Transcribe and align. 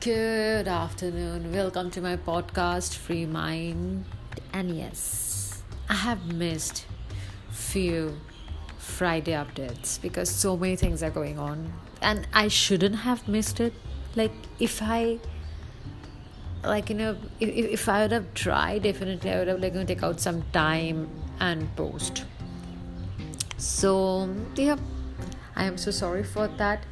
Good 0.00 0.66
afternoon. 0.66 1.52
Welcome 1.52 1.90
to 1.90 2.00
my 2.00 2.16
podcast 2.16 2.94
Free 2.96 3.26
Mind. 3.26 4.06
And 4.50 4.74
yes, 4.74 5.62
I 5.90 5.94
have 5.94 6.32
missed 6.32 6.86
few 7.50 8.16
Friday 8.78 9.32
updates 9.32 10.00
because 10.00 10.30
so 10.30 10.56
many 10.56 10.74
things 10.76 11.02
are 11.02 11.10
going 11.10 11.38
on 11.38 11.74
and 12.00 12.26
I 12.32 12.48
shouldn't 12.48 12.94
have 12.94 13.28
missed 13.28 13.60
it. 13.60 13.74
Like 14.16 14.32
if 14.58 14.80
I 14.80 15.18
like 16.64 16.88
you 16.88 16.96
know 16.96 17.18
if, 17.38 17.50
if 17.50 17.86
I 17.86 18.00
would 18.00 18.12
have 18.12 18.32
tried 18.32 18.84
definitely 18.84 19.30
I 19.30 19.38
would 19.40 19.48
have 19.48 19.60
like 19.60 19.74
to 19.74 19.84
take 19.84 20.02
out 20.02 20.18
some 20.18 20.40
time 20.52 21.10
and 21.40 21.76
post. 21.76 22.24
So 23.58 24.34
yeah 24.56 24.78
I 25.54 25.64
am 25.64 25.76
so 25.76 25.90
sorry 25.90 26.24
for 26.24 26.48
that 26.56 26.84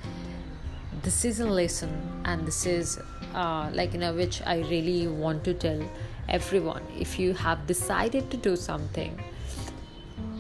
this 1.03 1.25
is 1.25 1.41
a 1.41 1.47
lesson 1.47 1.91
and 2.25 2.47
this 2.47 2.67
is 2.67 2.99
uh, 3.35 3.71
like 3.73 3.93
you 3.93 3.99
know 3.99 4.13
which 4.13 4.43
i 4.43 4.59
really 4.59 5.07
want 5.07 5.45
to 5.45 5.55
tell 5.55 5.81
everyone. 6.29 6.83
If 6.99 7.19
you 7.19 7.33
have 7.35 7.67
decided 7.67 8.31
to 8.31 8.37
do 8.37 8.57
something 8.57 9.19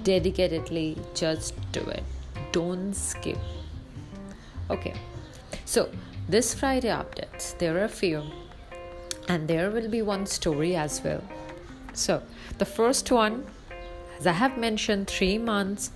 dedicatedly 0.03 0.99
just 1.15 1.55
do 1.73 1.81
it. 1.81 2.05
Don't 2.53 2.95
skip. 2.95 3.39
Okay. 4.71 4.95
So 5.65 5.91
this 6.29 6.55
friday 6.55 6.89
updates 6.89 7.57
there 7.59 7.79
are 7.79 7.85
a 7.85 7.89
few 7.89 8.23
and 9.29 9.49
there 9.49 9.71
will 9.71 9.89
be 9.89 10.03
one 10.03 10.27
story 10.27 10.77
as 10.77 11.03
well. 11.03 11.23
So 11.93 12.23
the 12.59 12.65
first 12.65 13.11
one 13.11 13.47
as 14.19 14.27
i 14.27 14.33
have 14.33 14.59
mentioned 14.59 15.07
3 15.07 15.39
months 15.39 15.91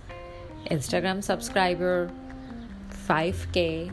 instagram 0.70 1.22
subscriber 1.24 2.10
5k 3.08 3.90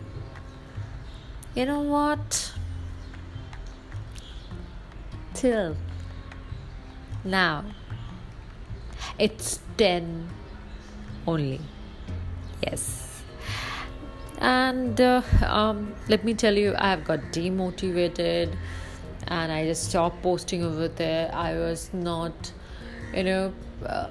you 1.60 1.66
know 1.66 1.82
what? 1.82 2.54
Till 5.34 5.76
now, 7.26 7.66
it's 9.18 9.60
10 9.76 10.30
only. 11.28 11.60
Yes. 12.64 13.24
And 14.38 15.02
uh, 15.02 15.22
um, 15.46 15.94
let 16.08 16.24
me 16.24 16.34
tell 16.34 16.58
you, 16.58 16.76
I 16.78 16.92
have 16.92 17.04
got 17.04 17.20
demotivated 17.34 18.56
and 19.28 19.52
I 19.52 19.66
just 19.66 19.90
stopped 19.90 20.22
posting 20.22 20.64
over 20.64 20.88
there. 20.88 21.30
I 21.36 21.56
was 21.56 21.90
not, 21.92 22.54
you 23.14 23.24
know, 23.26 23.54
uh, 23.86 24.08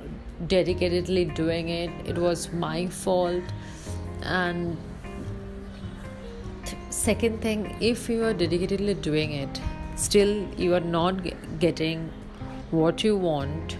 dedicatedly 0.46 1.34
doing 1.34 1.70
it. 1.70 1.90
It 2.05 2.18
was 2.18 2.52
my 2.52 2.88
fault. 2.88 3.42
And 4.20 4.77
second 6.91 7.41
thing 7.41 7.77
if 7.81 8.08
you 8.08 8.25
are 8.25 8.34
dedicatedly 8.34 9.00
doing 9.03 9.33
it 9.33 9.61
still 9.97 10.33
you 10.56 10.75
are 10.75 10.86
not 10.98 11.20
getting 11.58 12.11
what 12.70 13.05
you 13.05 13.17
want 13.17 13.77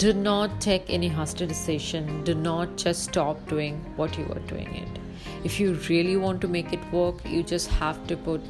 do 0.00 0.14
not 0.14 0.62
take 0.62 0.88
any 0.88 1.08
hostile 1.08 1.46
decision. 1.46 2.24
Do 2.24 2.34
not 2.34 2.78
just 2.78 3.02
stop 3.04 3.46
doing 3.50 3.74
what 3.96 4.16
you 4.16 4.24
are 4.32 4.38
doing 4.52 4.74
it. 4.74 4.98
If 5.44 5.60
you 5.60 5.74
really 5.90 6.16
want 6.16 6.40
to 6.40 6.48
make 6.48 6.72
it 6.72 6.80
work 6.90 7.20
you 7.26 7.42
just 7.42 7.68
have 7.80 8.06
to 8.06 8.16
put 8.16 8.40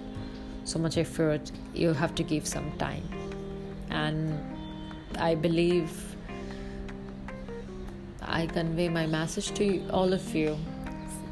so 0.63 0.79
much 0.79 0.97
effort. 0.97 1.51
You 1.75 1.93
have 1.93 2.15
to 2.15 2.23
give 2.23 2.47
some 2.47 2.71
time. 2.79 3.03
And 3.91 4.39
i 5.19 5.35
believe 5.35 5.91
i 8.23 8.47
convey 8.47 8.89
my 8.89 9.07
message 9.07 9.51
to 9.55 9.67
all 9.91 10.13
of 10.13 10.33
you. 10.33 10.57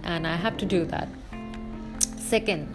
And 0.03 0.27
i 0.27 0.35
have 0.35 0.57
to 0.65 0.67
do 0.67 0.85
that 0.97 1.09
second. 2.29 2.69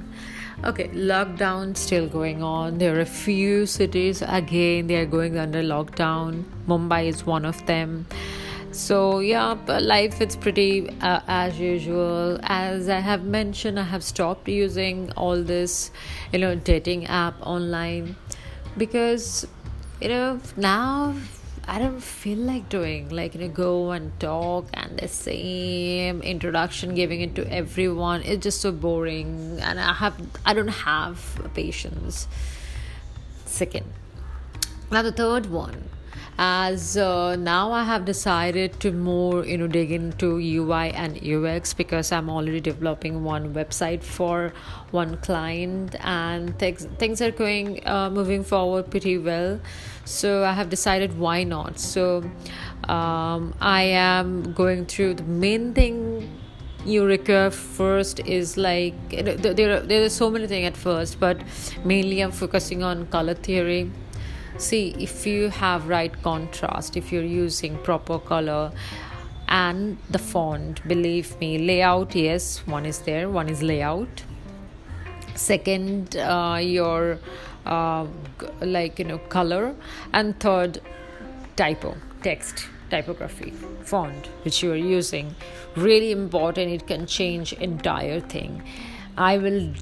Okay 0.63 0.87
lockdown 0.89 1.75
still 1.77 2.08
going 2.08 2.41
on. 2.41 2.77
There 2.77 2.95
are 2.95 3.02
a 3.02 3.05
few 3.05 3.65
cities 3.65 4.21
again 4.25 4.87
they 4.87 4.95
are 4.95 5.05
going 5.05 5.37
under 5.37 5.61
lockdown. 5.61 6.43
Mumbai 6.67 7.08
is 7.08 7.25
one 7.25 7.45
of 7.45 7.65
them. 7.65 8.05
So 8.71 9.19
yeah 9.19 9.58
life 9.93 10.21
is 10.21 10.36
pretty 10.36 10.89
uh, 11.02 11.19
as 11.27 11.59
usual. 11.59 12.39
As 12.43 12.89
i 12.89 12.99
have 12.99 13.23
mentioned 13.23 13.80
i 13.80 13.83
have 13.83 14.03
stopped 14.03 14.47
using 14.47 15.11
all 15.15 15.43
this 15.43 15.92
you 16.31 16.39
know 16.39 16.55
dating 16.55 17.05
app 17.05 17.36
online 17.42 18.15
because 18.77 19.47
you 20.02 20.09
know 20.09 20.39
now 20.58 21.13
I 21.65 21.79
don't 21.79 22.01
feel 22.01 22.39
like 22.39 22.67
doing 22.67 23.09
like 23.09 23.35
you 23.35 23.41
know 23.41 23.47
go 23.47 23.91
and 23.91 24.17
talk 24.19 24.67
and 24.73 24.99
the 24.99 25.07
same 25.07 26.21
introduction 26.21 26.93
giving 26.93 27.21
it 27.21 27.35
to 27.35 27.49
everyone. 27.51 28.21
It's 28.23 28.43
just 28.43 28.59
so 28.61 28.71
boring. 28.71 29.59
And 29.61 29.79
I 29.79 29.93
have 29.93 30.15
I 30.45 30.53
don't 30.53 30.67
have 30.67 31.49
patience. 31.53 32.27
Second. 33.45 33.85
Now 34.91 35.01
the 35.01 35.11
third 35.11 35.45
one 35.47 35.89
as 36.38 36.98
uh, 36.98 37.36
now 37.36 37.71
i 37.71 37.83
have 37.83 38.05
decided 38.05 38.80
to 38.80 38.92
more 38.92 39.45
you 39.45 39.58
know 39.58 39.67
dig 39.67 39.92
into 39.92 40.38
ui 40.38 40.89
and 40.92 41.17
ux 41.23 41.73
because 41.73 42.11
i'm 42.11 42.30
already 42.30 42.60
developing 42.60 43.23
one 43.23 43.54
website 43.54 44.04
for 44.04 44.52
one 44.92 45.17
client 45.17 45.95
and 46.02 46.58
things 46.60 46.88
things 46.98 47.22
are 47.22 47.32
going 47.32 47.86
uh, 47.88 48.10
moving 48.10 48.43
forward 48.43 48.89
pretty 48.89 49.17
well. 49.17 49.60
So 50.05 50.43
i 50.43 50.54
have 50.54 50.70
decided 50.70 51.17
why 51.17 51.43
not. 51.43 51.80
So 51.80 52.23
um, 52.88 53.54
i 53.61 53.82
am 53.82 54.54
going 54.54 54.86
through 54.86 55.16
the 55.16 55.23
main 55.23 55.73
thing 55.73 56.39
you 56.86 57.05
require 57.05 57.49
first 57.49 58.20
is 58.22 58.58
like 58.58 58.93
there 59.10 59.77
are, 59.77 59.80
there 59.80 60.04
are 60.04 60.10
so 60.10 60.30
many 60.30 60.48
things 60.48 60.67
at 60.67 60.76
first 60.76 61.17
but 61.17 61.42
mainly 61.86 62.20
i'm 62.20 62.32
focusing 62.32 62.83
on 62.83 63.05
color 63.08 63.33
theory 63.33 63.89
see 64.58 64.95
if 64.99 65.25
you 65.25 65.49
have 65.49 65.87
right 65.87 66.21
contrast 66.21 66.97
if 66.97 67.11
you're 67.11 67.23
using 67.23 67.77
proper 67.80 68.19
color 68.19 68.71
and 69.47 69.97
the 70.09 70.19
font 70.19 70.86
believe 70.87 71.39
me 71.39 71.58
layout 71.58 72.15
yes 72.15 72.65
one 72.65 72.86
is 72.86 72.99
there 72.99 73.30
one 73.30 73.49
is 73.49 73.61
layout. 73.61 74.23
Second 75.36 76.15
uh, 76.15 76.59
your 76.61 77.19
uh, 77.65 78.05
like 78.61 78.99
you 78.99 79.05
know 79.05 79.17
color. 79.17 79.75
And 80.11 80.39
third 80.39 80.81
typo 81.55 81.95
text 82.21 82.67
typography 82.89 83.52
font 83.81 84.27
which 84.43 84.63
you 84.63 84.71
are 84.71 84.83
using. 84.97 85.36
Really 85.75 86.11
important 86.11 86.71
it 86.71 86.87
can 86.87 87.05
change 87.05 87.53
entire 87.53 88.19
thing. 88.19 88.63
I 89.17 89.37
will 89.37 89.73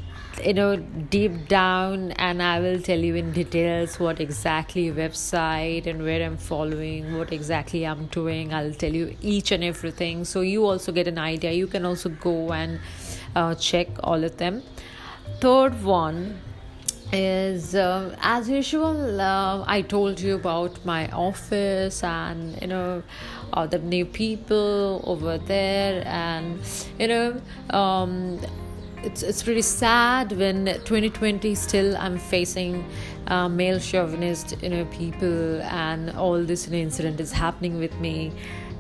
you 0.44 0.54
know 0.54 0.76
deep 0.76 1.48
down 1.48 2.12
and 2.14 2.42
i 2.42 2.60
will 2.60 2.80
tell 2.82 2.98
you 2.98 3.16
in 3.16 3.32
details 3.32 4.00
what 4.00 4.20
exactly 4.20 4.90
website 4.92 5.86
and 5.86 6.02
where 6.04 6.24
i'm 6.26 6.38
following 6.38 7.18
what 7.18 7.32
exactly 7.32 7.86
i'm 7.86 8.06
doing. 8.08 8.54
I'll 8.54 8.74
tell 8.74 8.94
you 8.94 9.16
each 9.22 9.52
and 9.52 9.64
everything. 9.64 10.26
So 10.26 10.42
you 10.42 10.66
also 10.66 10.92
get 10.92 11.08
an 11.08 11.18
idea. 11.18 11.52
You 11.52 11.68
can 11.68 11.86
also 11.86 12.10
go 12.10 12.52
and 12.52 12.80
uh, 13.36 13.56
check 13.56 13.88
all 14.04 14.24
of 14.24 14.38
them. 14.38 14.64
Third 15.40 15.84
one 15.84 16.40
is 17.14 17.76
uh, 17.76 18.16
as 18.22 18.48
usual 18.48 19.20
uh, 19.20 19.66
i 19.68 19.82
told 19.82 20.18
you 20.18 20.36
about 20.36 20.86
my 20.86 21.10
office 21.10 22.06
and 22.06 22.58
you 22.62 22.68
know 22.68 23.04
uh, 23.52 23.68
the 23.68 23.80
new 23.80 24.06
people 24.06 25.02
over 25.06 25.38
there. 25.38 26.04
And 26.06 26.60
you 27.00 27.08
know 27.08 27.42
um, 27.70 28.40
it's 29.04 29.24
it's 29.24 29.42
pretty 29.44 29.62
sad 29.62 30.32
when 30.34 30.66
2020 30.66 31.56
still 31.56 31.98
I'm 31.98 32.18
facing 32.18 32.86
uh, 33.28 33.50
male 33.50 33.80
chauvinist 33.80 34.62
you 34.62 34.70
know 34.70 34.86
people 34.86 35.62
and 35.64 36.12
all 36.12 36.44
this 36.44 36.68
you 36.68 36.74
know, 36.74 36.78
incident 36.80 37.20
is 37.20 37.32
happening 37.32 37.78
with 37.80 37.94
me. 38.00 38.32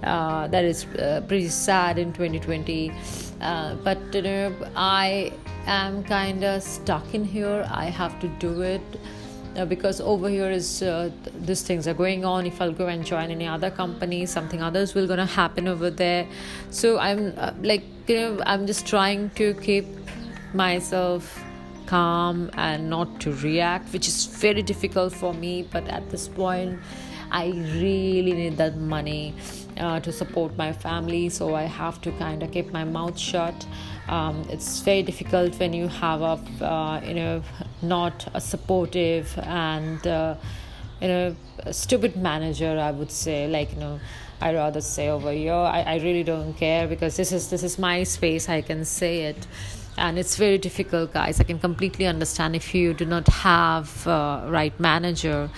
Uh, 0.03 0.47
that 0.47 0.65
is 0.65 0.85
uh, 0.85 1.23
pretty 1.27 1.47
sad 1.47 1.99
in 1.99 2.11
2020. 2.13 2.91
Uh, 3.39 3.75
but 3.83 3.99
you 4.13 4.21
know 4.21 4.55
I 4.75 5.33
am 5.65 6.03
kind 6.03 6.43
of 6.43 6.61
stuck 6.61 7.13
in 7.13 7.23
here. 7.23 7.67
I 7.71 7.85
have 7.85 8.19
to 8.19 8.27
do 8.27 8.61
it. 8.61 8.81
Uh, 9.57 9.65
because 9.65 9.99
over 9.99 10.29
here 10.29 10.49
is 10.49 10.81
uh, 10.81 11.11
these 11.41 11.61
things 11.61 11.85
are 11.85 11.93
going 11.93 12.23
on 12.23 12.45
if 12.45 12.61
i'll 12.61 12.71
go 12.71 12.87
and 12.87 13.05
join 13.05 13.29
any 13.29 13.45
other 13.45 13.69
company 13.69 14.25
something 14.25 14.61
others 14.63 14.95
will 14.95 15.05
gonna 15.05 15.25
happen 15.25 15.67
over 15.67 15.89
there 15.89 16.25
so 16.69 16.97
i'm 16.99 17.33
uh, 17.35 17.51
like 17.61 17.83
you 18.07 18.15
know 18.15 18.41
i'm 18.45 18.65
just 18.65 18.87
trying 18.87 19.29
to 19.31 19.53
keep 19.55 19.85
myself 20.53 21.43
calm 21.85 22.49
and 22.53 22.89
not 22.89 23.19
to 23.19 23.33
react 23.37 23.91
which 23.91 24.07
is 24.07 24.25
very 24.25 24.61
difficult 24.61 25.13
for 25.13 25.33
me 25.33 25.63
but 25.71 25.87
at 25.87 26.09
this 26.09 26.27
point 26.27 26.79
i 27.31 27.47
really 27.79 28.33
need 28.33 28.57
that 28.57 28.77
money 28.77 29.33
uh, 29.77 29.99
to 29.99 30.11
support 30.11 30.55
my 30.57 30.71
family. 30.71 31.29
So 31.29 31.55
i 31.55 31.63
have 31.63 32.01
to 32.01 32.11
kind 32.13 32.43
of 32.43 32.51
keep 32.51 32.71
my 32.71 32.83
mouth 32.83 33.17
shut. 33.17 33.65
Um, 34.07 34.45
it's 34.49 34.81
very 34.81 35.03
difficult 35.03 35.57
when 35.59 35.73
you 35.73 35.87
have 35.87 36.21
a 36.21 36.65
uh, 36.65 37.01
you 37.05 37.13
know 37.13 37.43
not 37.81 38.27
a 38.33 38.41
supportive 38.41 39.37
and 39.43 40.05
uh, 40.05 40.35
you 41.01 41.07
know 41.07 41.35
stupid 41.71 42.15
manager 42.15 42.77
i 42.79 42.91
would 42.91 43.11
say. 43.11 43.47
Like 43.47 43.73
you 43.73 43.79
know 43.79 43.99
i 44.41 44.53
rather 44.53 44.81
say 44.81 45.09
over 45.09 45.31
here. 45.31 45.53
I, 45.53 45.81
I 45.81 45.95
really 45.97 46.23
don't 46.23 46.53
care 46.53 46.87
because 46.87 47.17
this 47.17 47.31
is 47.31 47.49
this 47.49 47.63
is 47.63 47.77
my 47.79 48.03
space. 48.03 48.49
I 48.49 48.61
can 48.61 48.85
say 48.85 49.23
it 49.23 49.47
and 49.97 50.17
it's 50.17 50.35
very 50.35 50.57
difficult 50.57 51.13
guys. 51.13 51.39
I 51.39 51.43
can 51.43 51.59
completely 51.59 52.05
understand 52.05 52.55
if 52.55 52.73
you 52.73 52.93
do 52.93 53.05
not 53.05 53.27
have 53.27 54.07
uh, 54.07 54.45
right 54.47 54.77
manager 54.79 55.49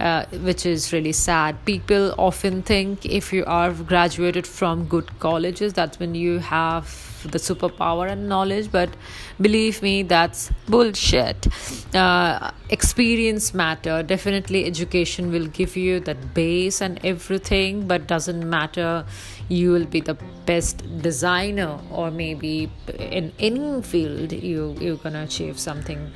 uh, 0.00 0.24
which 0.42 0.66
is 0.66 0.92
really 0.92 1.12
sad. 1.12 1.64
People 1.64 2.14
often 2.18 2.62
think 2.62 3.06
if 3.06 3.32
you 3.32 3.44
are 3.46 3.72
graduated 3.72 4.46
from 4.46 4.86
good 4.86 5.18
colleges, 5.18 5.72
that's 5.72 5.98
when 5.98 6.14
you 6.14 6.38
have 6.38 6.86
the 7.30 7.38
superpower 7.38 8.10
and 8.10 8.28
knowledge, 8.28 8.70
but 8.72 8.90
believe 9.40 9.80
me, 9.82 10.02
that's 10.02 10.50
bullshit. 10.66 11.46
Uh, 11.94 12.50
experience 12.68 13.54
matter. 13.54 14.02
Definitely, 14.02 14.64
education 14.64 15.30
will 15.30 15.46
give 15.46 15.76
you 15.76 16.00
that 16.00 16.34
base 16.34 16.80
and 16.80 16.98
everything, 17.04 17.86
but 17.86 18.06
doesn't 18.08 18.48
matter. 18.48 19.04
You 19.48 19.70
will 19.70 19.86
be 19.86 20.00
the 20.00 20.14
best 20.46 20.82
designer, 21.00 21.78
or 21.90 22.10
maybe 22.10 22.70
in 22.98 23.32
any 23.38 23.82
field, 23.82 24.32
you 24.32 24.76
you're 24.80 24.96
gonna 24.96 25.22
achieve 25.22 25.58
something 25.58 26.10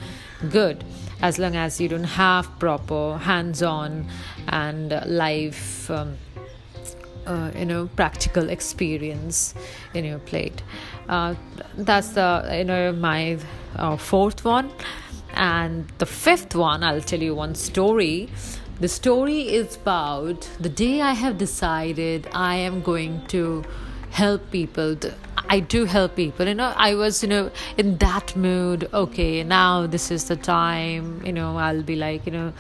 good 0.51 0.85
as 1.23 1.39
long 1.39 1.57
as 1.57 1.81
you 1.81 1.89
don't 1.89 2.05
have 2.05 2.59
proper 2.59 3.19
hands-on 3.19 4.07
and 4.49 4.91
live 5.07 5.91
um, 5.91 6.17
uh, 7.27 7.51
you 7.57 7.65
know 7.65 7.89
practical 7.97 8.49
experience 8.51 9.55
in 9.95 10.05
your 10.05 10.19
plate. 10.19 10.63
Uh, 11.09 11.35
that's 11.77 12.11
the 12.11 12.49
you 12.53 12.65
know 12.65 12.93
my 12.93 13.39
uh, 13.77 13.97
fourth 13.97 14.45
one. 14.45 14.71
And 15.35 15.87
the 15.99 16.07
fifth 16.07 16.55
one 16.55 16.83
i'll 16.83 17.03
tell 17.03 17.23
you 17.23 17.35
one 17.35 17.55
story. 17.55 18.31
The 18.81 18.89
story 18.89 19.41
is 19.55 19.77
about 19.77 20.49
the 20.61 20.69
day 20.69 21.01
i 21.01 21.13
have 21.13 21.39
decided 21.39 22.29
i 22.33 22.57
am 22.57 22.83
going 22.83 23.27
to 23.29 23.65
help 24.17 24.51
people 24.51 24.97
I 25.49 25.61
do 25.61 25.85
help 25.85 26.17
people. 26.17 26.49
You 26.49 26.55
know, 26.55 26.73
I 26.77 26.95
was, 26.95 27.23
you 27.23 27.29
know, 27.29 27.51
in 27.77 27.99
that 27.99 28.35
mood. 28.35 28.89
Okay, 28.93 29.45
now 29.45 29.87
this 29.87 30.11
is 30.11 30.25
the 30.25 30.37
time. 30.37 31.25
You 31.25 31.33
know, 31.33 31.57
I'll 31.57 31.83
be 31.83 31.95
like, 31.95 32.27
you 32.27 32.33
know, 32.33 32.53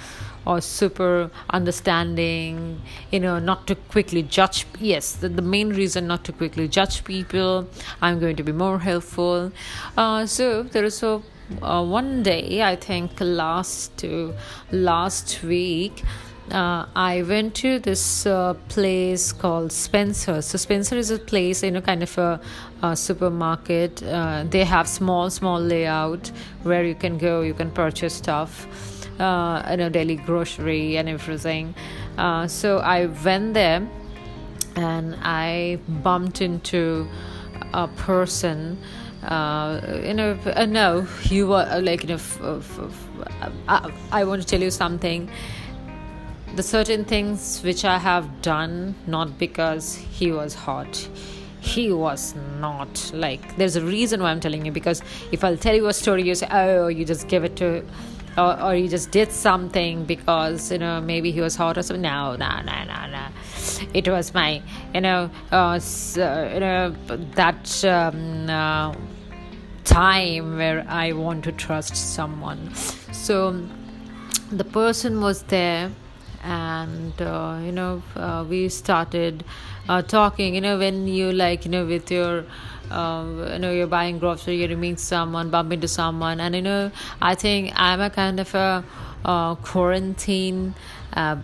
or 0.46 0.60
super 0.60 1.30
understanding. 1.50 2.80
You 3.10 3.20
know, 3.20 3.38
not 3.38 3.66
to 3.68 3.74
quickly 3.74 4.22
judge. 4.22 4.66
Yes, 4.78 5.12
the, 5.14 5.28
the 5.28 5.42
main 5.42 5.70
reason 5.70 6.06
not 6.06 6.24
to 6.26 6.32
quickly 6.32 6.68
judge 6.68 7.02
people. 7.04 7.66
I'm 8.00 8.20
going 8.20 8.36
to 8.36 8.44
be 8.44 8.52
more 8.52 8.78
helpful. 8.78 9.52
Uh, 9.96 10.26
so 10.26 10.62
there 10.62 10.84
is 10.84 11.02
a 11.02 11.22
uh, 11.62 11.84
one 11.84 12.24
day 12.24 12.62
I 12.62 12.74
think 12.74 13.12
last 13.20 13.96
to 13.98 14.34
last 14.72 15.42
week 15.44 16.02
uh, 16.50 16.86
I 16.94 17.22
went 17.22 17.54
to 17.56 17.78
this 17.78 18.26
uh, 18.26 18.54
place 18.68 19.32
called 19.32 19.72
Spencer. 19.72 20.42
So 20.42 20.58
Spencer 20.58 20.96
is 20.96 21.10
a 21.10 21.18
place, 21.18 21.62
you 21.62 21.70
know, 21.72 21.80
kind 21.80 22.02
of 22.02 22.16
a, 22.18 22.40
a 22.82 22.96
supermarket. 22.96 24.02
Uh, 24.02 24.44
they 24.48 24.64
have 24.64 24.88
small, 24.88 25.28
small 25.30 25.60
layout 25.60 26.30
where 26.62 26.84
you 26.84 26.94
can 26.94 27.18
go, 27.18 27.42
you 27.42 27.54
can 27.54 27.70
purchase 27.70 28.14
stuff, 28.14 28.66
uh, 29.20 29.66
you 29.70 29.76
know, 29.78 29.88
daily 29.88 30.16
grocery 30.16 30.96
and 30.96 31.08
everything. 31.08 31.74
Uh, 32.16 32.46
so 32.46 32.78
I 32.78 33.06
went 33.06 33.54
there, 33.54 33.86
and 34.76 35.16
I 35.22 35.78
bumped 35.88 36.40
into 36.40 37.08
a 37.72 37.88
person. 37.88 38.78
Uh, 39.22 39.80
you 40.04 40.14
know, 40.14 40.38
uh, 40.54 40.66
no, 40.66 41.06
you 41.24 41.48
were 41.48 41.80
like, 41.82 42.02
you 42.02 42.10
know, 42.10 42.14
f- 42.14 42.40
f- 42.40 42.78
f- 42.78 43.52
I, 43.66 43.92
I 44.12 44.24
want 44.24 44.42
to 44.42 44.46
tell 44.46 44.60
you 44.60 44.70
something 44.70 45.28
the 46.56 46.62
certain 46.62 47.04
things 47.04 47.62
which 47.62 47.84
I 47.84 47.98
have 47.98 48.40
done 48.40 48.94
not 49.06 49.38
because 49.38 49.94
he 49.94 50.32
was 50.32 50.54
hot. 50.54 51.08
He 51.60 51.92
was 51.92 52.34
not 52.60 53.10
like 53.12 53.56
there's 53.58 53.76
a 53.76 53.84
reason 53.84 54.22
why 54.22 54.30
I'm 54.30 54.40
telling 54.40 54.64
you 54.64 54.72
because 54.72 55.02
if 55.32 55.44
I'll 55.44 55.58
tell 55.58 55.74
you 55.74 55.86
a 55.88 55.92
story, 55.92 56.22
you 56.22 56.34
say, 56.34 56.48
Oh, 56.50 56.88
you 56.88 57.04
just 57.04 57.28
give 57.28 57.44
it 57.44 57.56
to 57.56 57.84
or, 58.38 58.60
or 58.62 58.74
you 58.74 58.88
just 58.88 59.10
did 59.10 59.32
something 59.32 60.04
because 60.04 60.70
you 60.72 60.78
know 60.78 61.00
maybe 61.00 61.30
he 61.30 61.40
was 61.40 61.56
hot 61.56 61.76
or 61.76 61.82
something. 61.82 62.02
No, 62.02 62.36
no, 62.36 62.60
no, 62.62 62.84
no, 62.84 63.06
no. 63.06 63.26
It 63.92 64.08
was 64.08 64.32
my 64.32 64.62
you 64.94 65.02
know 65.02 65.30
uh, 65.52 65.56
uh 65.56 66.50
you 66.54 66.60
know 66.60 66.94
that 67.34 67.84
um, 67.84 68.48
uh, 68.48 68.94
time 69.84 70.56
where 70.56 70.86
I 70.88 71.12
want 71.12 71.44
to 71.44 71.52
trust 71.52 71.96
someone. 71.96 72.74
So 73.12 73.62
the 74.50 74.64
person 74.64 75.20
was 75.20 75.42
there 75.44 75.90
and 76.46 77.20
uh, 77.20 77.58
you 77.62 77.72
know 77.72 78.02
uh, 78.14 78.44
we 78.48 78.68
started 78.68 79.44
uh, 79.88 80.00
talking 80.02 80.54
you 80.54 80.60
know 80.60 80.78
when 80.78 81.06
you 81.08 81.32
like 81.32 81.64
you 81.64 81.70
know 81.70 81.84
with 81.84 82.10
your 82.10 82.44
um, 82.90 83.40
you 83.52 83.58
know 83.58 83.72
you're 83.72 83.86
buying 83.86 84.18
grocery 84.18 84.56
you 84.56 84.76
meet 84.76 85.00
someone 85.00 85.50
bump 85.50 85.72
into 85.72 85.88
someone. 85.88 86.40
And 86.40 86.54
you 86.54 86.62
know 86.62 86.90
i 87.20 87.34
think 87.34 87.72
i'm 87.76 88.00
a 88.00 88.10
kind 88.10 88.38
of 88.40 88.54
a 88.54 88.84
uh, 89.24 89.54
quarantine 89.56 90.74
uh, 91.14 91.36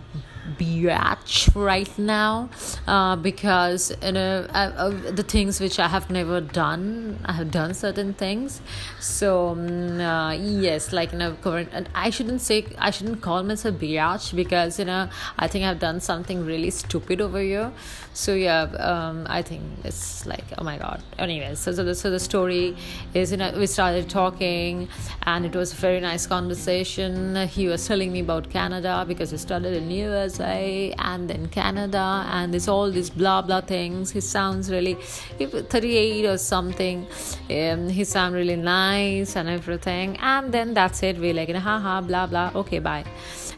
biatch 0.57 1.53
right 1.55 1.97
now 1.97 2.49
uh, 2.87 3.15
because 3.15 3.95
you 4.03 4.11
know 4.11 4.45
I, 4.53 4.89
the 4.89 5.23
things 5.23 5.59
which 5.59 5.79
I 5.79 5.87
have 5.87 6.09
never 6.09 6.41
done 6.41 7.19
I 7.25 7.33
have 7.33 7.51
done 7.51 7.73
certain 7.73 8.13
things. 8.13 8.61
So 8.99 9.49
um, 9.49 9.99
uh, 9.99 10.33
yes 10.33 10.91
like 10.91 11.11
you 11.11 11.17
know 11.17 11.33
current 11.41 11.69
and 11.71 11.89
I 11.95 12.09
shouldn't 12.09 12.41
say 12.41 12.65
I 12.77 12.91
shouldn't 12.91 13.21
call 13.21 13.43
myself 13.43 13.75
biatch 13.75 14.35
because 14.35 14.79
you 14.79 14.85
know 14.85 15.09
I 15.37 15.47
think 15.47 15.65
I've 15.65 15.79
done 15.79 15.99
something 15.99 16.45
really 16.45 16.69
stupid 16.69 17.21
over 17.21 17.39
here 17.39 17.71
so 18.13 18.33
yeah 18.33 18.61
um, 18.91 19.25
I 19.29 19.41
think 19.41 19.63
it's 19.83 20.25
like 20.25 20.45
oh 20.57 20.63
my 20.63 20.77
god 20.77 21.01
anyways 21.17 21.59
so, 21.59 21.71
so 21.71 21.83
the, 21.83 21.95
so 21.95 22.09
the 22.09 22.19
story 22.19 22.75
is 23.13 23.31
you 23.31 23.37
know 23.37 23.51
we 23.57 23.67
started 23.67 24.09
talking 24.09 24.87
and 25.23 25.45
it 25.45 25.55
was 25.55 25.73
a 25.73 25.75
very 25.75 25.99
nice 25.99 26.27
conversation 26.27 27.35
he 27.47 27.67
was 27.67 27.87
telling 27.87 28.11
me 28.11 28.21
about 28.21 28.49
Canada 28.49 29.05
because 29.07 29.31
he 29.31 29.37
studied 29.37 29.73
in 29.73 29.91
US 29.91 30.33
USA 30.33 30.93
and 30.99 31.29
then 31.29 31.47
Canada 31.47 32.25
and 32.29 32.53
there's 32.53 32.67
all 32.67 32.89
these 32.91 33.09
blah 33.09 33.41
blah 33.41 33.61
things. 33.61 34.11
He 34.11 34.21
sounds 34.21 34.71
really 34.71 34.95
38 34.95 36.25
or 36.25 36.37
something. 36.37 37.07
Um, 37.49 37.89
he 37.89 38.03
sounds 38.03 38.33
really 38.33 38.55
nice 38.55 39.35
and 39.35 39.49
everything. 39.49 40.17
And 40.17 40.53
then 40.53 40.73
that's 40.73 41.03
it. 41.03 41.17
We're 41.17 41.33
like, 41.33 41.49
haha, 41.49 42.01
blah 42.01 42.27
blah. 42.27 42.51
Okay, 42.55 42.79
bye. 42.79 43.05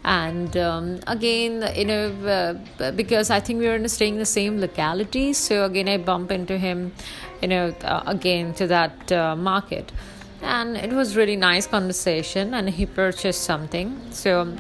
And 0.03 0.55
um, 0.57 0.99
again, 1.07 1.53
you 1.75 1.85
know, 1.85 2.05
uh, 2.79 2.91
because 2.91 3.31
I 3.31 3.39
think 3.39 3.59
we 3.59 3.67
were 3.67 3.87
staying 3.87 4.17
the 4.17 4.31
same 4.39 4.44
locality, 4.49 5.33
so 5.33 5.65
again 5.65 5.87
I 5.87 5.97
bump 5.97 6.31
into 6.31 6.57
him, 6.57 6.93
you 7.41 7.47
know, 7.47 7.73
uh, 7.83 8.03
again 8.05 8.53
to 8.55 8.67
that 8.67 9.11
uh, 9.11 9.35
market. 9.35 9.91
And 10.41 10.77
it 10.77 10.93
was 10.93 11.15
really 11.15 11.35
nice 11.35 11.65
conversation 11.65 12.53
and 12.53 12.69
he 12.69 12.85
purchased 12.85 13.43
something. 13.43 13.99
So 14.11 14.55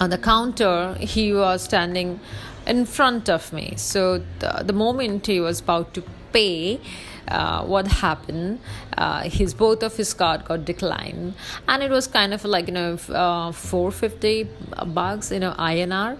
on 0.00 0.10
the 0.10 0.18
counter 0.18 0.94
he 1.00 1.32
was 1.32 1.62
standing 1.62 2.20
in 2.66 2.84
front 2.84 3.28
of 3.28 3.52
me. 3.52 3.74
So 3.76 4.22
the, 4.40 4.62
the 4.64 4.72
moment 4.72 5.26
he 5.26 5.40
was 5.40 5.60
about 5.60 5.94
to 5.94 6.02
pay 6.32 6.80
uh, 7.28 7.64
what 7.64 7.86
happened 7.86 8.60
uh, 8.96 9.22
his 9.22 9.54
both 9.54 9.82
of 9.82 9.96
his 9.96 10.12
card 10.12 10.44
got 10.44 10.64
declined. 10.64 11.34
And 11.68 11.82
it 11.82 11.90
was 11.90 12.06
kind 12.06 12.34
of 12.34 12.44
like 12.44 12.66
you 12.66 12.74
know 12.74 12.98
uh, 13.08 13.52
450 13.52 14.48
bucks 14.86 15.30
you 15.30 15.40
know 15.40 15.52
inr 15.52 16.18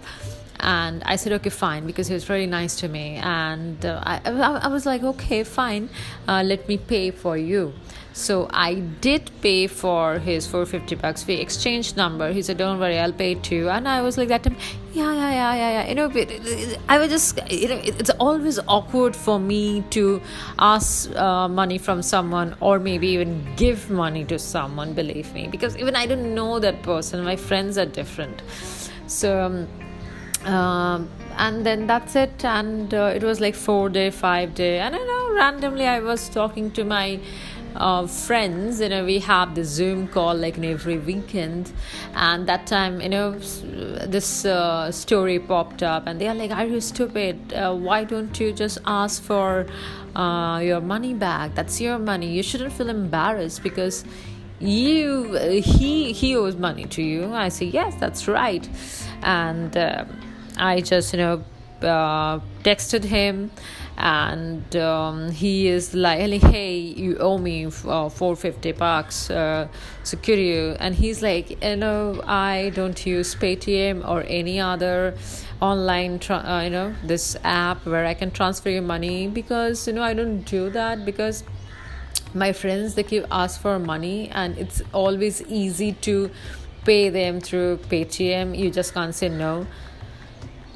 and 0.62 1.02
I 1.04 1.16
said, 1.16 1.32
okay, 1.34 1.50
fine, 1.50 1.86
because 1.86 2.08
he 2.08 2.14
was 2.14 2.24
very 2.24 2.46
nice 2.46 2.76
to 2.76 2.88
me. 2.88 3.16
And 3.16 3.84
uh, 3.84 4.02
I, 4.04 4.20
I, 4.24 4.68
was 4.68 4.86
like, 4.86 5.02
okay, 5.02 5.44
fine, 5.44 5.88
uh, 6.28 6.42
let 6.44 6.68
me 6.68 6.78
pay 6.78 7.10
for 7.10 7.36
you. 7.36 7.72
So 8.12 8.48
I 8.52 8.74
did 8.74 9.30
pay 9.40 9.66
for 9.66 10.18
his 10.18 10.46
450 10.46 10.96
bucks. 10.96 11.26
We 11.26 11.34
exchanged 11.34 11.96
number. 11.96 12.32
He 12.32 12.42
said, 12.42 12.58
"Don't 12.58 12.78
worry, 12.80 12.98
I'll 12.98 13.12
pay 13.12 13.36
too." 13.36 13.68
And 13.70 13.86
I 13.88 14.02
was 14.02 14.18
like 14.18 14.28
that 14.28 14.42
time, 14.42 14.56
yeah, 14.92 15.14
yeah, 15.14 15.30
yeah, 15.30 15.54
yeah, 15.54 15.70
yeah. 15.70 15.88
You 15.88 15.94
know, 15.94 16.76
I 16.88 16.98
was 16.98 17.08
just, 17.08 17.38
you 17.50 17.68
know, 17.68 17.80
it's 17.82 18.10
always 18.18 18.58
awkward 18.66 19.14
for 19.14 19.38
me 19.38 19.82
to 19.90 20.20
ask 20.58 21.14
uh, 21.16 21.48
money 21.48 21.78
from 21.78 22.02
someone 22.02 22.56
or 22.60 22.78
maybe 22.80 23.08
even 23.08 23.46
give 23.56 23.90
money 23.90 24.24
to 24.24 24.38
someone. 24.38 24.92
Believe 24.92 25.32
me, 25.32 25.46
because 25.46 25.76
even 25.76 25.94
I 25.94 26.06
don't 26.06 26.34
know 26.34 26.58
that 26.58 26.82
person. 26.82 27.24
My 27.24 27.36
friends 27.36 27.78
are 27.78 27.86
different. 27.86 28.42
So. 29.06 29.40
Um, 29.40 29.68
um, 30.44 31.08
and 31.36 31.64
then 31.64 31.86
that's 31.86 32.16
it. 32.16 32.44
And 32.44 32.92
uh, 32.92 33.12
it 33.14 33.22
was 33.22 33.40
like 33.40 33.54
four 33.54 33.88
day 33.88 34.10
five 34.10 34.54
day. 34.54 34.78
And 34.78 34.94
i 34.94 34.98
know 34.98 35.34
randomly 35.34 35.86
i 35.86 36.00
was 36.00 36.28
talking 36.28 36.70
to 36.72 36.84
my 36.84 37.20
uh, 37.76 38.06
friends. 38.06 38.80
You 38.80 38.88
know 38.88 39.04
we 39.04 39.18
have 39.20 39.54
the 39.54 39.64
zoom 39.64 40.08
call 40.08 40.34
like 40.34 40.58
every 40.58 40.98
weekend. 40.98 41.72
And 42.14 42.46
that 42.48 42.66
time 42.66 43.00
you 43.00 43.08
know 43.08 43.38
this 43.38 44.44
uh, 44.44 44.90
story 44.90 45.38
popped 45.38 45.82
up. 45.82 46.06
And 46.06 46.20
they 46.20 46.28
are 46.28 46.34
like 46.34 46.50
are 46.50 46.66
you 46.66 46.80
stupid? 46.80 47.52
Uh, 47.52 47.74
why 47.74 48.04
don't 48.04 48.38
you 48.40 48.52
just 48.52 48.78
ask 48.86 49.22
for 49.22 49.66
uh, 50.16 50.60
your 50.62 50.80
money 50.80 51.14
back? 51.14 51.54
That's 51.54 51.80
your 51.80 51.98
money. 51.98 52.28
You 52.28 52.42
shouldn't 52.42 52.72
feel 52.72 52.88
embarrassed 52.88 53.62
because 53.62 54.04
you 54.58 55.32
he 55.62 56.12
he 56.12 56.36
owes 56.36 56.56
money 56.56 56.84
to 56.84 57.02
you. 57.02 57.32
I 57.32 57.48
say 57.48 57.66
yes 57.66 57.94
that's 57.94 58.28
right. 58.28 58.68
And 59.22 59.76
uh, 59.76 60.04
i 60.60 60.80
just 60.80 61.12
you 61.12 61.18
know 61.18 61.44
uh, 61.82 62.38
texted 62.62 63.04
him 63.04 63.50
and 63.96 64.76
um, 64.76 65.30
he 65.30 65.66
is 65.66 65.94
like 65.94 66.20
hey 66.42 66.76
you 66.76 67.16
owe 67.18 67.38
me 67.38 67.66
uh, 67.66 68.08
450 68.08 68.72
bucks 68.72 69.30
uh, 69.30 69.66
you 70.26 70.76
and 70.78 70.94
he's 70.94 71.22
like 71.22 71.62
you 71.62 71.76
know 71.76 72.20
i 72.26 72.70
don't 72.74 73.06
use 73.06 73.34
paytm 73.34 74.06
or 74.06 74.22
any 74.26 74.60
other 74.60 75.14
online 75.60 76.18
tra- 76.18 76.44
uh, 76.46 76.62
you 76.62 76.70
know 76.70 76.94
this 77.04 77.36
app 77.44 77.84
where 77.86 78.06
i 78.06 78.14
can 78.14 78.30
transfer 78.30 78.70
your 78.70 78.82
money 78.82 79.26
because 79.26 79.86
you 79.86 79.92
know 79.92 80.02
i 80.02 80.14
don't 80.14 80.42
do 80.42 80.70
that 80.70 81.04
because 81.04 81.44
my 82.34 82.52
friends 82.52 82.94
they 82.94 83.02
keep 83.02 83.24
ask 83.30 83.60
for 83.60 83.78
money 83.78 84.30
and 84.30 84.56
it's 84.56 84.82
always 84.92 85.42
easy 85.42 85.92
to 85.92 86.30
pay 86.84 87.10
them 87.10 87.40
through 87.40 87.76
paytm. 87.76 88.56
You 88.56 88.70
just 88.70 88.94
can't 88.94 89.14
say 89.14 89.28
no 89.28 89.66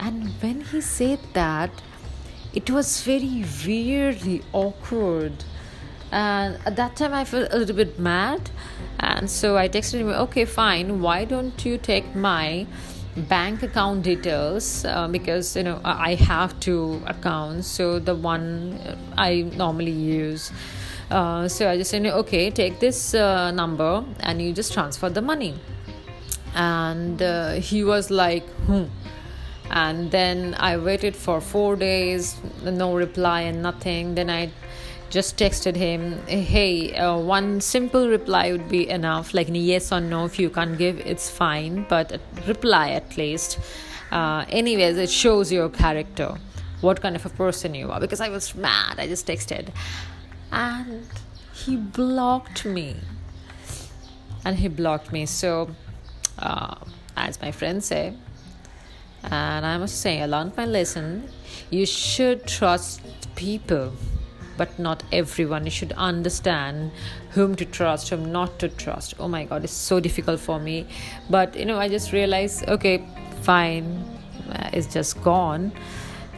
and 0.05 0.29
when 0.43 0.61
he 0.61 0.81
said 0.81 1.21
that 1.33 1.71
it 2.53 2.71
was 2.71 3.03
very 3.03 3.45
weirdly 3.67 4.43
awkward. 4.53 5.45
And 6.13 6.59
at 6.67 6.77
that 6.77 6.95
time 6.97 7.15
i 7.15 7.25
felt 7.25 7.49
a 7.51 7.59
little 7.59 7.77
bit 7.77 7.99
mad. 7.99 8.51
And 9.01 9.31
so 9.31 9.57
i 9.57 9.69
texted 9.69 10.01
him 10.01 10.09
okay 10.27 10.45
fine. 10.45 11.01
Why 11.01 11.25
don't 11.25 11.65
you 11.65 11.79
take 11.79 12.15
my 12.15 12.67
bank 13.17 13.63
account 13.63 14.03
details? 14.03 14.85
Uh, 14.85 15.09
because 15.09 15.57
you 15.57 15.63
know 15.63 15.81
i 15.85 16.15
have 16.15 16.59
two 16.61 17.01
accounts 17.07 17.67
so 17.67 17.99
the 17.99 18.15
one 18.15 18.79
i 19.17 19.43
normally 19.57 19.91
use. 19.91 20.53
Uh, 21.11 21.49
so 21.49 21.71
i 21.71 21.77
just 21.77 21.91
said 21.91 22.07
okay 22.07 22.51
take 22.51 22.79
this 22.79 23.15
uh, 23.15 23.51
number 23.51 24.05
and 24.21 24.43
you 24.43 24.53
just 24.53 24.75
transfer 24.75 25.09
the 25.09 25.23
money. 25.23 25.55
And 26.55 27.21
uh, 27.21 27.53
he 27.55 27.83
was 27.83 28.11
like 28.11 28.47
hmm 28.69 28.85
and 29.71 30.11
then 30.11 30.55
I 30.59 30.77
waited 30.77 31.17
for 31.17 31.41
four 31.41 31.77
days, 31.77 32.37
no 32.63 32.95
reply 32.95 33.43
and 33.43 33.63
nothing. 33.63 34.15
Then 34.15 34.31
I 34.31 34.51
just 35.11 35.37
texted 35.37 35.77
him, 35.77 36.21
hey, 36.27 36.95
uh, 36.97 37.17
one 37.17 37.61
simple 37.61 38.09
reply 38.09 38.53
would 38.53 38.69
be 38.69 38.89
enough, 38.89 39.33
like 39.33 39.49
yes 39.51 39.93
or 39.93 40.01
no. 40.01 40.25
If 40.25 40.39
you 40.39 40.51
can't 40.51 40.77
give, 40.77 40.99
it's 41.01 41.31
fine, 41.31 41.87
but 41.89 42.21
reply 42.47 42.91
at 42.91 43.17
least. 43.17 43.59
Uh, 44.11 44.45
anyways, 44.49 44.97
it 44.97 45.11
shows 45.11 45.51
your 45.51 45.69
character, 45.69 46.37
what 46.81 47.01
kind 47.01 47.17
of 47.17 47.25
a 47.25 47.31
person 47.31 47.75
you 47.75 47.91
are. 47.91 48.01
Because 48.01 48.21
I 48.21 48.29
was 48.29 48.55
mad, 48.55 48.99
I 48.99 49.07
just 49.07 49.27
texted, 49.27 49.69
and 50.53 51.07
he 51.53 51.77
blocked 51.77 52.65
me. 52.65 52.97
And 54.45 54.59
he 54.59 54.69
blocked 54.69 55.11
me. 55.11 55.27
So, 55.27 55.71
uh, 56.39 56.75
as 57.17 57.41
my 57.41 57.51
friends 57.51 57.87
say, 57.87 58.15
and 59.31 59.65
I 59.65 59.79
must 59.79 60.01
say, 60.01 60.21
I 60.21 60.27
learned 60.27 60.57
my 60.57 60.67
lesson. 60.67 61.29
You 61.71 61.87
should 61.87 62.47
trust 62.47 63.01
people, 63.37 63.93
but 64.57 64.79
not 64.79 65.03
everyone. 65.13 65.65
You 65.65 65.71
should 65.71 65.93
understand 65.93 66.93
whom 67.31 67.55
to 67.57 67.65
trust, 67.65 68.11
whom 68.11 68.31
not 68.31 68.59
to 68.59 68.69
trust. 68.69 69.15
Oh 69.19 69.29
my 69.29 69.45
god, 69.45 69.65
it's 69.65 69.73
so 69.73 70.01
difficult 70.01 70.41
for 70.41 70.61
me. 70.61 70.87
But 71.31 71.57
you 71.57 71.65
know, 71.65 71.79
I 71.79 71.89
just 71.89 72.13
realized 72.13 72.69
okay, 72.69 73.05
fine, 73.43 74.05
uh, 74.51 74.71
it's 74.73 74.93
just 74.93 75.23
gone. 75.23 75.73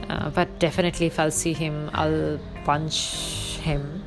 Uh, 0.08 0.30
but 0.30 0.58
definitely, 0.58 1.06
if 1.06 1.18
I'll 1.18 1.30
see 1.30 1.52
him, 1.52 1.90
I'll 1.92 2.38
punch 2.64 3.58
him. 3.58 4.04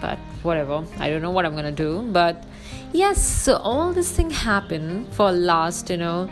But 0.00 0.18
whatever, 0.42 0.84
I 0.98 1.08
don't 1.10 1.22
know 1.22 1.30
what 1.30 1.46
I'm 1.46 1.54
gonna 1.54 1.72
do. 1.72 2.02
But 2.10 2.44
yes, 2.92 3.22
so 3.22 3.56
all 3.56 3.92
this 3.92 4.10
thing 4.10 4.30
happened 4.30 5.12
for 5.14 5.30
last, 5.30 5.90
you 5.90 5.96
know 5.96 6.28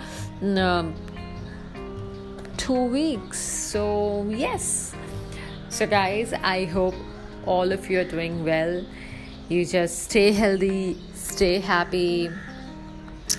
two 2.64 2.84
weeks. 2.84 3.38
So, 3.38 4.24
yes. 4.30 4.94
So, 5.68 5.86
guys, 5.86 6.32
I 6.32 6.64
hope 6.64 6.94
all 7.44 7.70
of 7.70 7.90
you 7.90 8.00
are 8.00 8.08
doing 8.08 8.42
well. 8.42 8.82
You 9.50 9.66
just 9.66 10.04
stay 10.04 10.32
healthy, 10.32 10.96
stay 11.12 11.60
happy, 11.60 12.30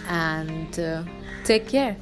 and 0.07 0.79
uh, 0.79 1.03
take 1.43 1.67
care. 1.67 1.97